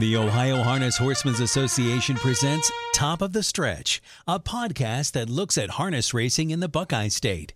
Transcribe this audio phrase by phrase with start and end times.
[0.00, 5.72] The Ohio Harness Horsemen's Association presents Top of the Stretch, a podcast that looks at
[5.72, 7.52] harness racing in the Buckeye State.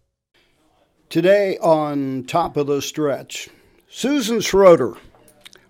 [1.08, 3.48] Today on Top of the Stretch,
[3.88, 4.92] Susan Schroeder,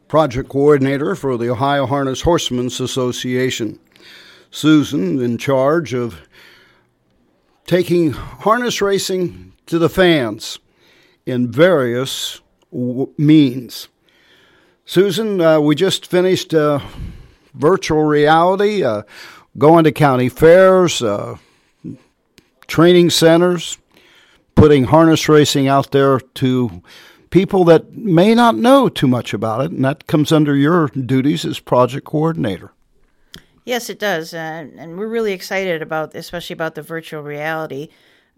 [0.08, 3.79] project coordinator for the Ohio Harness Horsemen's Association.
[4.51, 6.22] Susan in charge of
[7.69, 10.59] taking harness racing to the fans
[11.25, 12.41] in various
[12.72, 13.87] w- means.
[14.87, 16.78] Susan, uh, we just finished uh,
[17.54, 19.02] virtual reality, uh,
[19.56, 21.36] going to county fairs, uh,
[22.66, 23.78] training centers,
[24.54, 26.82] putting harness racing out there to
[27.30, 31.46] people that may not know too much about it, and that comes under your duties
[31.46, 32.70] as project coordinator.
[33.64, 37.88] Yes, it does, and we're really excited about, especially about the virtual reality,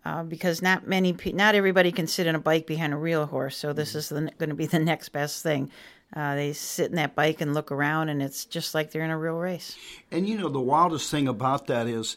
[0.06, 3.26] uh, because not many, pe- not everybody can sit in a bike behind a real
[3.26, 3.56] horse.
[3.56, 5.68] So this is going to be the next best thing.
[6.14, 9.10] Uh, they sit in that bike and look around, and it's just like they're in
[9.10, 9.76] a real race.
[10.12, 12.16] And you know, the wildest thing about that is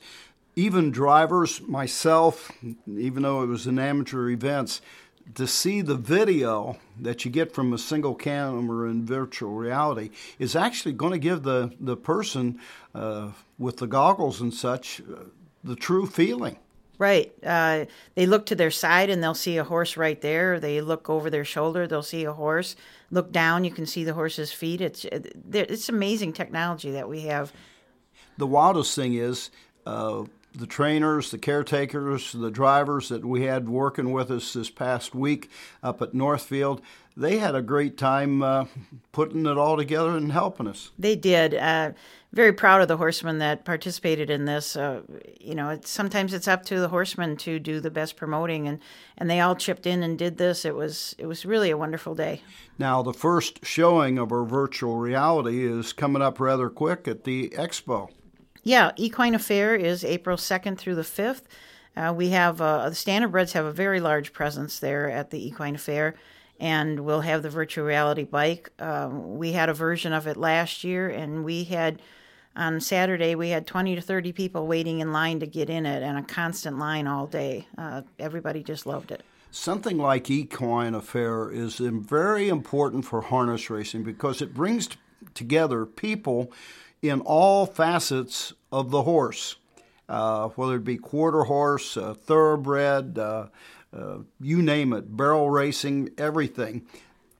[0.55, 2.51] even drivers, myself,
[2.87, 4.81] even though it was an amateur events,
[5.33, 10.55] to see the video that you get from a single camera in virtual reality is
[10.55, 12.59] actually going to give the, the person
[12.93, 15.23] uh, with the goggles and such uh,
[15.63, 16.57] the true feeling.
[16.99, 17.33] Right.
[17.45, 20.59] Uh, they look to their side and they'll see a horse right there.
[20.59, 22.75] They look over their shoulder, they'll see a horse.
[23.09, 24.81] Look down, you can see the horse's feet.
[24.81, 27.53] It's it's amazing technology that we have.
[28.37, 29.49] The wildest thing is
[29.85, 35.15] uh, the trainers, the caretakers, the drivers that we had working with us this past
[35.15, 35.49] week
[35.81, 36.81] up at Northfield,
[37.19, 38.65] they had a great time uh,
[39.11, 40.91] putting it all together and helping us.
[40.97, 41.53] They did.
[41.53, 41.91] Uh,
[42.31, 44.75] very proud of the horsemen that participated in this.
[44.75, 45.01] Uh,
[45.39, 48.79] you know, it's, sometimes it's up to the horsemen to do the best promoting, and,
[49.17, 50.63] and they all chipped in and did this.
[50.63, 52.41] It was it was really a wonderful day.
[52.77, 57.49] Now, the first showing of our virtual reality is coming up rather quick at the
[57.49, 58.09] expo.
[58.63, 61.43] Yeah, Equine Affaire is April 2nd through the 5th.
[61.95, 65.75] Uh, we have uh, the Standardbreds have a very large presence there at the Equine
[65.75, 66.15] Affaire,
[66.59, 68.69] and we'll have the virtual reality bike.
[68.79, 72.01] Um, we had a version of it last year, and we had
[72.55, 76.03] on Saturday we had 20 to 30 people waiting in line to get in it,
[76.03, 77.67] and a constant line all day.
[77.77, 79.23] Uh, everybody just loved it.
[79.51, 84.89] Something like Equine Affaire is very important for harness racing because it brings
[85.33, 86.51] together people
[87.01, 89.55] in all facets of the horse,
[90.07, 93.47] uh, whether it be quarter horse, uh, thoroughbred, uh,
[93.95, 96.85] uh, you name it, barrel racing, everything.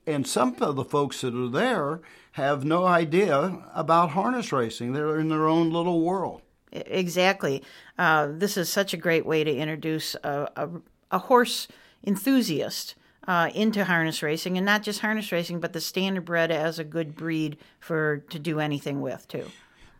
[0.07, 2.01] And some of the folks that are there
[2.33, 4.93] have no idea about harness racing.
[4.93, 6.41] They're in their own little world.
[6.71, 7.63] Exactly.
[7.97, 10.69] Uh, this is such a great way to introduce a, a,
[11.11, 11.67] a horse
[12.05, 12.95] enthusiast
[13.27, 17.15] uh, into harness racing, and not just harness racing, but the standardbred as a good
[17.15, 19.45] breed for to do anything with too.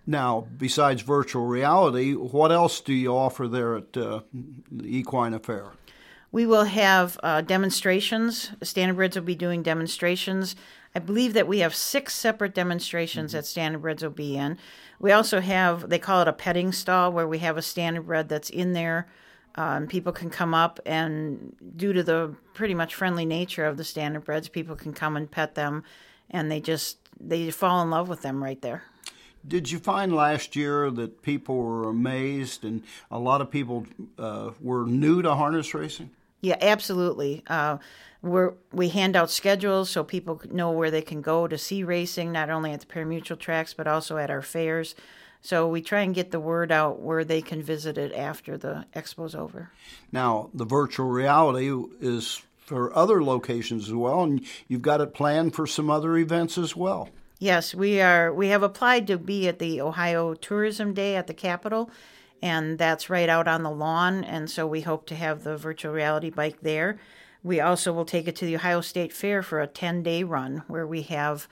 [0.08, 4.22] Now, besides virtual reality, what else do you offer there at uh,
[4.72, 5.74] the Equine Affaire?
[6.32, 8.52] We will have uh, demonstrations.
[8.62, 10.56] Standardbreds will be doing demonstrations.
[10.94, 13.38] I believe that we have six separate demonstrations mm-hmm.
[13.38, 14.58] that Standardbreds will be in.
[15.00, 18.50] We also have, they call it a petting stall, where we have a Standardbred that's
[18.50, 19.08] in there
[19.56, 23.84] um, people can come up and, due to the pretty much friendly nature of the
[23.84, 25.84] standardbreds, people can come and pet them,
[26.30, 28.84] and they just they fall in love with them right there.
[29.46, 33.86] Did you find last year that people were amazed, and a lot of people
[34.18, 36.12] uh, were new to harness racing?
[36.42, 37.44] Yeah, absolutely.
[37.48, 37.78] Uh,
[38.22, 42.32] we we hand out schedules so people know where they can go to see racing,
[42.32, 44.96] not only at the parimutuel tracks but also at our fairs.
[45.42, 48.86] So we try and get the word out where they can visit it after the
[48.94, 49.72] expo's over.
[50.12, 55.56] Now, the virtual reality is for other locations as well, and you've got it planned
[55.56, 57.10] for some other events as well.
[57.40, 58.34] Yes, we are.
[58.34, 61.90] We have applied to be at the Ohio Tourism Day at the Capitol,
[62.42, 64.24] and that's right out on the lawn.
[64.24, 67.00] And so we hope to have the virtual reality bike there.
[67.44, 70.64] We also will take it to the Ohio State Fair for a 10 day run
[70.68, 71.48] where we have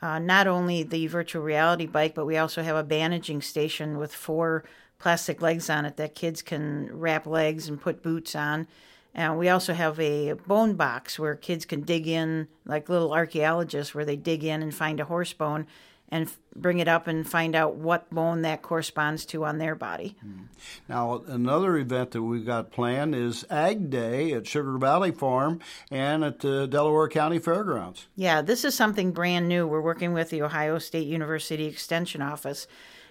[0.00, 4.14] uh, not only the virtual reality bike, but we also have a bandaging station with
[4.14, 4.64] four
[4.98, 8.66] plastic legs on it that kids can wrap legs and put boots on.
[9.14, 13.94] And we also have a bone box where kids can dig in, like little archaeologists,
[13.94, 15.66] where they dig in and find a horse bone
[16.12, 20.14] and bring it up and find out what bone that corresponds to on their body.
[20.20, 20.42] Hmm.
[20.86, 25.60] Now, another event that we've got planned is Ag Day at Sugar Valley Farm
[25.90, 28.08] and at the Delaware County Fairgrounds.
[28.14, 29.66] Yeah, this is something brand new.
[29.66, 32.66] We're working with the Ohio State University Extension Office,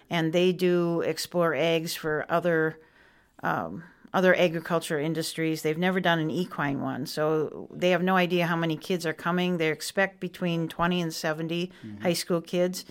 [0.08, 2.78] and they do explore eggs for other.
[3.42, 3.84] Um,
[4.14, 5.62] other agriculture industries.
[5.62, 9.14] They've never done an equine one, so they have no idea how many kids are
[9.14, 9.58] coming.
[9.58, 12.02] They expect between 20 and 70 mm-hmm.
[12.02, 12.86] high school kids.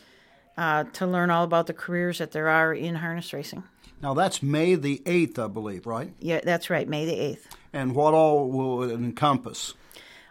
[0.57, 3.63] uh, to learn all about the careers that there are in harness racing.
[4.03, 6.13] Now that's May the 8th, I believe, right?
[6.21, 7.47] Yeah, that's right, May the 8th.
[7.73, 9.75] And what all will it encompass?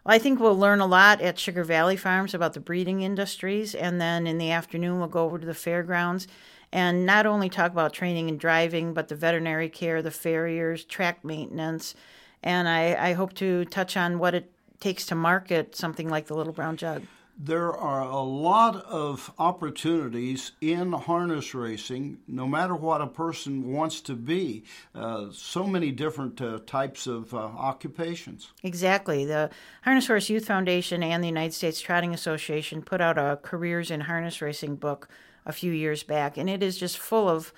[0.06, 3.74] Well, I think we'll learn a lot at Sugar Valley Farms about the breeding industries,
[3.74, 6.28] and then in the afternoon, we'll go over to the fairgrounds
[6.72, 11.24] and not only talk about training and driving, but the veterinary care, the farriers, track
[11.24, 11.96] maintenance,
[12.44, 16.36] and I, I hope to touch on what it takes to market something like the
[16.36, 17.04] Little Brown Jug
[17.42, 24.02] there are a lot of opportunities in harness racing, no matter what a person wants
[24.02, 24.66] to be.
[24.94, 28.52] Uh, so many different uh, types of uh, occupations.
[28.62, 29.24] Exactly.
[29.24, 29.50] The
[29.84, 34.02] Harness Horse Youth Foundation and the United States Trotting Association put out a Careers in
[34.02, 35.08] Harness Racing book
[35.50, 37.52] a few years back, and it is just full of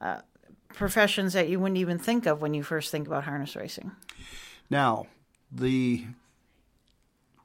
[0.00, 0.20] uh,
[0.68, 3.90] professions that you wouldn't even think of when you first think about harness racing.
[4.70, 5.08] Now,
[5.50, 6.06] the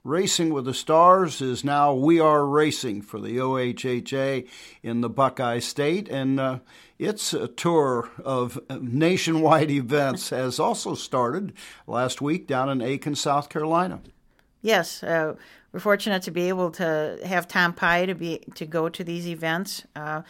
[0.03, 4.47] Racing with the Stars is now We Are Racing for the OHHA
[4.81, 6.59] in the Buckeye State, and uh,
[6.97, 11.51] its a tour of nationwide events has also started
[11.87, 13.99] last week down in Aiken, South Carolina.
[14.61, 15.35] Yes, uh,
[15.71, 19.27] we're fortunate to be able to have Tom Pye to be to go to these
[19.27, 19.83] events.
[19.95, 20.21] Uh,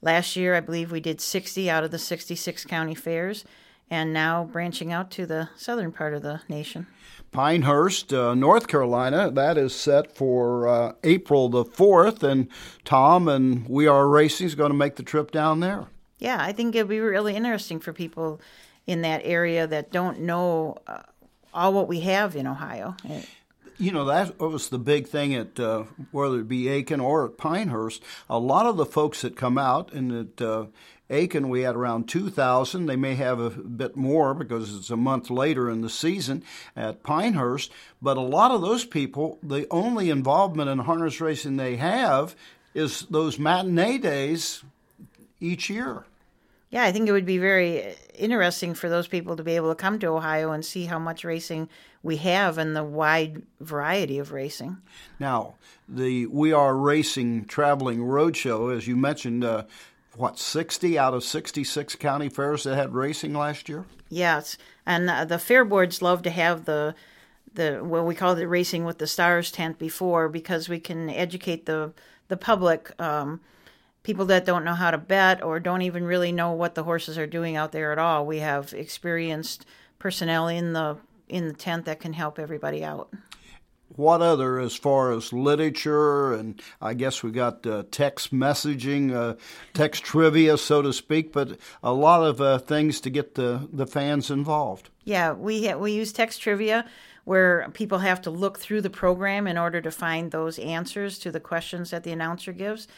[0.00, 3.44] last year, I believe we did 60 out of the 66 county fairs,
[3.90, 6.86] and now branching out to the southern part of the nation.
[7.32, 9.30] Pinehurst, uh, North Carolina.
[9.30, 12.48] That is set for uh, April the 4th, and
[12.84, 15.86] Tom and We Are Racing is going to make the trip down there.
[16.18, 18.40] Yeah, I think it'll be really interesting for people
[18.86, 21.02] in that area that don't know uh,
[21.52, 22.96] all what we have in Ohio.
[23.78, 27.36] You know, that was the big thing at uh, whether it be Aiken or at
[27.36, 28.02] Pinehurst.
[28.30, 30.66] A lot of the folks that come out and at uh,
[31.10, 32.86] Aiken, we had around 2,000.
[32.86, 36.42] They may have a bit more because it's a month later in the season
[36.74, 37.70] at Pinehurst.
[38.00, 42.34] But a lot of those people, the only involvement in harness racing they have
[42.74, 44.64] is those matinee days
[45.38, 46.06] each year.
[46.76, 49.74] Yeah, I think it would be very interesting for those people to be able to
[49.74, 51.70] come to Ohio and see how much racing
[52.02, 54.76] we have and the wide variety of racing.
[55.18, 55.54] Now,
[55.88, 59.62] the We Are Racing Traveling Roadshow, as you mentioned, uh,
[60.16, 65.24] what 60 out of 66 county fairs that had racing last year yes and uh,
[65.24, 66.94] the fair boards love to have the
[67.52, 71.66] the what we call the racing with the stars tent before because we can educate
[71.66, 71.92] the
[72.28, 73.40] the public um,
[74.06, 77.18] people that don't know how to bet or don't even really know what the horses
[77.18, 79.66] are doing out there at all we have experienced
[79.98, 80.96] personnel in the
[81.28, 83.12] in the tent that can help everybody out
[83.88, 89.36] what other as far as literature and I guess we got uh, text messaging, uh,
[89.74, 93.86] text trivia, so to speak, but a lot of uh, things to get the, the
[93.86, 94.90] fans involved.
[95.04, 96.84] Yeah, we we use text trivia
[97.24, 101.30] where people have to look through the program in order to find those answers to
[101.30, 102.88] the questions that the announcer gives.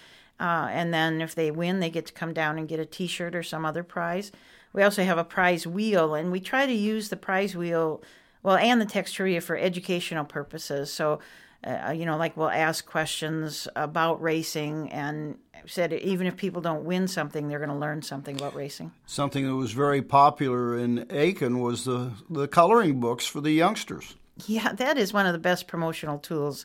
[0.40, 3.34] Uh, and then if they win, they get to come down and get a T-shirt
[3.34, 4.30] or some other prize.
[4.72, 8.02] We also have a prize wheel, and we try to use the prize wheel
[8.42, 10.92] well, and the text trivia for educational purposes.
[10.92, 11.18] So,
[11.64, 15.36] uh, you know, like we'll ask questions about racing and
[15.66, 18.92] said even if people don't win something, they're going to learn something about racing.
[19.06, 24.14] Something that was very popular in Aiken was the, the coloring books for the youngsters.
[24.46, 26.64] Yeah, that is one of the best promotional tools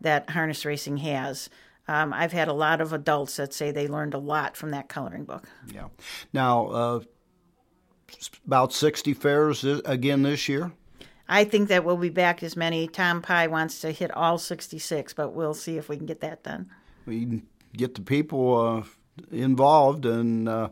[0.00, 1.48] that harness racing has.
[1.86, 4.88] Um, I've had a lot of adults that say they learned a lot from that
[4.88, 5.44] coloring book.
[5.72, 5.88] Yeah.
[6.32, 7.00] Now, uh,
[8.46, 10.72] about 60 fairs again this year?
[11.28, 12.86] I think that we'll be back as many.
[12.86, 16.42] Tom Pye wants to hit all 66, but we'll see if we can get that
[16.42, 16.70] done.
[17.06, 17.42] We
[17.76, 18.82] get the people uh,
[19.34, 20.68] involved, and uh,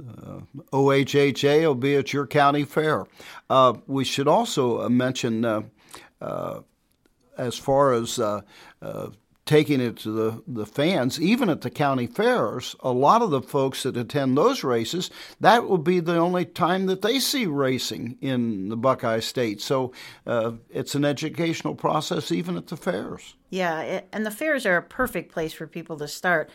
[0.00, 0.40] uh,
[0.72, 3.04] OHHA will be at your county fair.
[3.50, 5.62] Uh, we should also uh, mention, uh,
[7.36, 8.18] as far as
[9.52, 13.42] taking it to the, the fans, even at the county fairs, a lot of the
[13.42, 18.16] folks that attend those races, that will be the only time that they see racing
[18.22, 19.60] in the Buckeye State.
[19.60, 19.92] So
[20.26, 23.34] uh, it's an educational process even at the fairs.
[23.50, 26.48] Yeah, and the fairs are a perfect place for people to start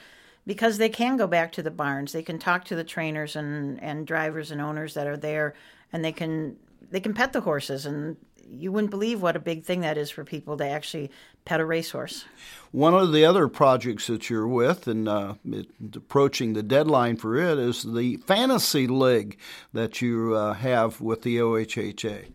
[0.47, 2.13] because they can go back to the barns.
[2.13, 5.53] They can talk to the trainers and, and drivers and owners that are there,
[5.93, 6.55] and they can
[6.89, 8.15] they can pet the horses and
[8.49, 11.11] you wouldn't believe what a big thing that is for people to actually
[11.47, 12.25] pet a racehorse.
[12.71, 17.37] One of the other projects that you're with, and uh, it, approaching the deadline for
[17.37, 19.37] it, is the fantasy league
[19.71, 22.31] that you uh, have with the OHHA.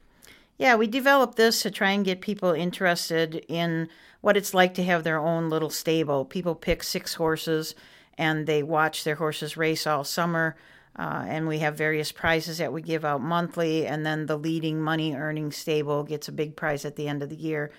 [0.56, 3.88] Yeah, we developed this to try and get people interested in
[4.22, 6.24] what it's like to have their own little stable.
[6.24, 7.74] People pick six horses
[8.16, 10.56] and they watch their horses race all summer.
[10.98, 14.78] Uh, and we have various prizes that we give out monthly, and then the leading
[14.78, 17.72] money earning stable gets a big prize at the end of the year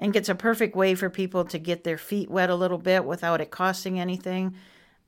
[0.00, 3.04] and gets a perfect way for people to get their feet wet a little bit
[3.04, 4.54] without it costing anything.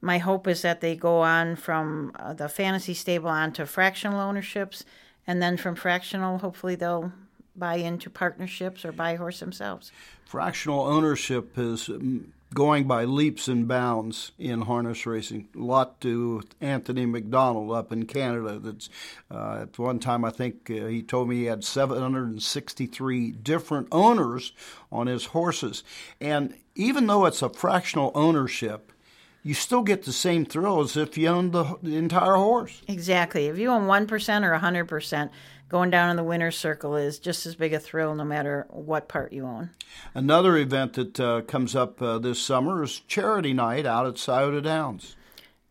[0.03, 4.21] my hope is that they go on from uh, the fantasy stable on to fractional
[4.21, 4.85] ownerships,
[5.27, 7.13] and then from fractional, hopefully they'll
[7.57, 9.93] buy into partnerships or buy horse themselves.
[10.27, 15.49] Fractional ownership is mm, going by leaps and bounds in harness racing.
[15.55, 18.59] A lot to Anthony McDonald up in Canada.
[18.59, 18.89] That's
[19.31, 24.53] uh, at one time I think uh, he told me he had 763 different owners
[24.91, 25.83] on his horses,
[26.21, 28.93] and even though it's a fractional ownership,
[29.43, 32.81] you still get the same thrill as if you owned the, the entire horse.
[32.87, 33.47] Exactly.
[33.47, 34.09] If you own 1%
[34.45, 35.31] or 100%,
[35.73, 39.09] going down in the winner's circle is just as big a thrill no matter what
[39.09, 39.71] part you own.
[40.15, 44.61] Another event that uh, comes up uh, this summer is Charity Night out at Scioto
[44.61, 45.17] Downs.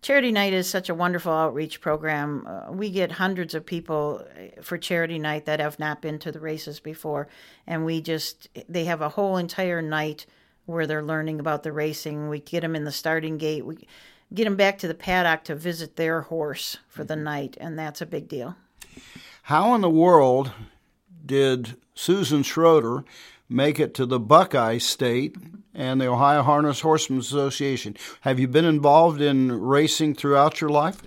[0.02, 2.48] Charity Night is such a wonderful outreach program.
[2.48, 6.32] Uh, we get hundreds of people uh, for Charity Night that have not been to
[6.32, 7.28] the races before,
[7.68, 10.26] and we just they have a whole entire night
[10.66, 12.28] where they're learning about the racing.
[12.28, 13.68] We get them in the starting gate.
[13.68, 13.88] We
[14.34, 18.02] get them back to the paddock to visit their horse for the night, and that's
[18.02, 18.56] a big deal.
[19.52, 20.54] How in the world
[21.26, 23.04] did Susan Schroeder
[23.50, 25.36] make it to the Buckeye State
[25.74, 27.98] and the Ohio Harness Horsemen's Association?
[28.22, 31.02] Have you been involved in racing throughout your life?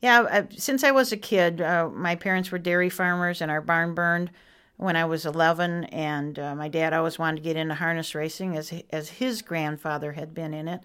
[0.00, 3.60] Yeah, uh, since I was a kid, uh, my parents were dairy farmers, and our
[3.60, 4.30] barn burned
[4.76, 8.56] when I was 11, and uh, my dad always wanted to get into harness racing
[8.56, 10.80] as as his grandfather had been in it.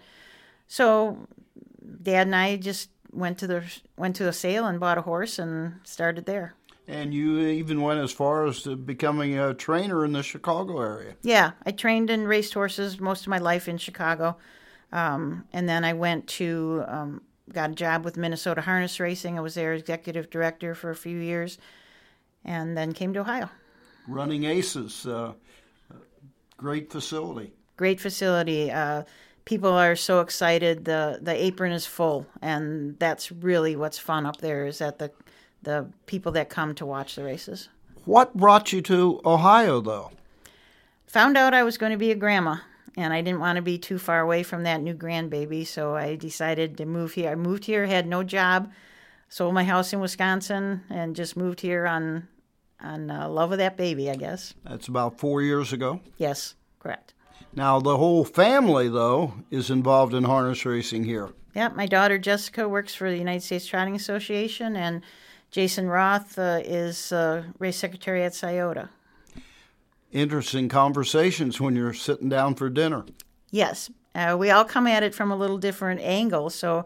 [0.68, 1.28] So,
[2.02, 3.64] Dad and I just went to the
[3.96, 6.56] went to a sale and bought a horse and started there.
[6.90, 11.14] And you even went as far as to becoming a trainer in the Chicago area.
[11.22, 14.38] Yeah, I trained and raced horses most of my life in Chicago,
[14.92, 17.22] um, and then I went to um,
[17.54, 19.38] got a job with Minnesota Harness Racing.
[19.38, 21.60] I was their executive director for a few years,
[22.44, 23.52] and then came to Ohio.
[24.08, 25.34] Running Aces, uh,
[26.58, 27.54] great facility.
[27.78, 28.72] Great facility.
[28.72, 29.04] Uh,
[29.46, 30.86] people are so excited.
[30.86, 34.66] the The apron is full, and that's really what's fun up there.
[34.66, 35.12] Is that the
[35.64, 37.70] the people that come to watch the races.
[38.06, 40.12] What brought you to Ohio, though?
[41.08, 42.58] Found out I was going to be a grandma,
[42.96, 46.16] and I didn't want to be too far away from that new grandbaby, so I
[46.16, 47.32] decided to move here.
[47.32, 48.72] I moved here, had no job,
[49.28, 52.28] sold my house in Wisconsin, and just moved here on
[52.82, 54.54] on uh, love of that baby, I guess.
[54.64, 56.00] That's about four years ago.
[56.18, 57.14] Yes, correct.
[57.54, 61.30] Now the whole family, though, is involved in harness racing here.
[61.56, 65.02] Yeah, my daughter Jessica works for the United States Trotting Association, and
[65.52, 68.90] Jason Roth uh, is uh, race secretary at Scioto.
[70.12, 73.06] Interesting conversations when you're sitting down for dinner.
[73.52, 76.86] Yes, uh, we all come at it from a little different angle, so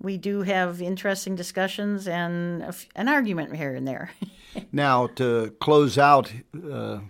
[0.00, 4.10] we do have interesting discussions and an argument here and there.
[4.72, 6.32] now, to close out,
[6.70, 7.00] uh,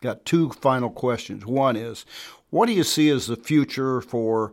[0.00, 1.46] got two final questions.
[1.46, 2.04] One is,
[2.50, 4.52] what do you see as the future for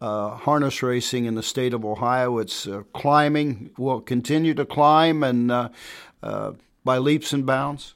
[0.00, 2.38] uh, harness racing in the state of Ohio?
[2.38, 5.68] It's uh, climbing, will continue to climb, and uh,
[6.22, 6.52] uh,
[6.84, 7.94] by leaps and bounds.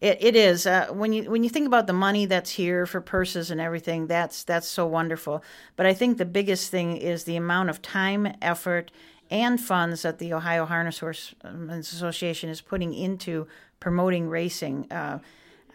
[0.00, 3.00] It, it is uh, when you when you think about the money that's here for
[3.00, 4.06] purses and everything.
[4.06, 5.42] That's that's so wonderful.
[5.76, 8.90] But I think the biggest thing is the amount of time, effort,
[9.30, 13.46] and funds that the Ohio Harness Horsemen's Association is putting into
[13.80, 14.88] promoting racing.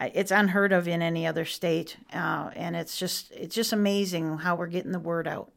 [0.00, 4.56] It's unheard of in any other state, uh, and it's just it's just amazing how
[4.56, 5.52] we're getting the word out.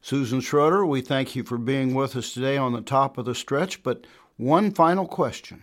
[0.00, 3.34] Susan Schroeder, we thank you for being with us today on the top of the
[3.34, 3.82] stretch.
[3.82, 4.06] But
[4.36, 5.62] one final question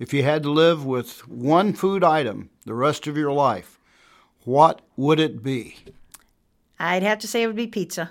[0.00, 3.78] if you had to live with one food item the rest of your life,
[4.44, 5.76] what would it be?
[6.78, 8.10] I'd have to say it would be pizza.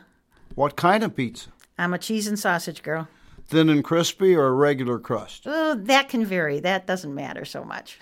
[0.56, 1.50] What kind of pizza?
[1.78, 3.08] I'm a cheese and sausage girl.
[3.48, 5.44] Thin and crispy or a regular crust?
[5.48, 6.60] Oh, that can vary.
[6.60, 7.98] That doesn't matter so much.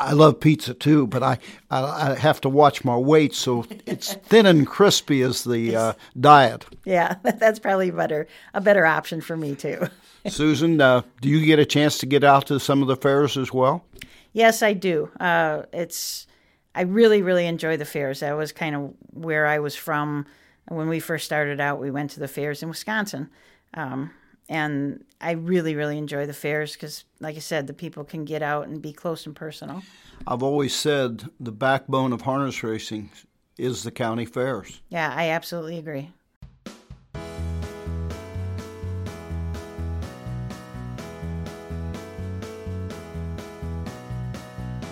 [0.00, 1.38] I love pizza too, but I,
[1.70, 5.92] I, I have to watch my weight, so it's thin and crispy is the uh,
[6.18, 6.64] diet.
[6.84, 9.86] Yeah, that's probably better a better option for me too.
[10.26, 13.36] Susan, uh, do you get a chance to get out to some of the fairs
[13.36, 13.84] as well?
[14.32, 15.10] Yes, I do.
[15.18, 16.26] Uh, it's
[16.74, 18.20] I really really enjoy the fairs.
[18.20, 20.26] That was kind of where I was from
[20.68, 21.80] when we first started out.
[21.80, 23.28] We went to the fairs in Wisconsin.
[23.74, 24.12] Um,
[24.50, 28.42] and I really, really enjoy the fairs because, like I said, the people can get
[28.42, 29.82] out and be close and personal.
[30.26, 33.10] I've always said the backbone of harness racing
[33.56, 34.80] is the county fairs.
[34.88, 36.10] Yeah, I absolutely agree.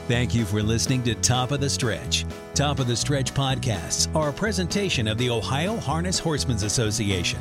[0.06, 2.24] Thank you for listening to Top of the Stretch.
[2.54, 7.40] Top of the Stretch podcasts are a presentation of the Ohio Harness Horsemen's Association.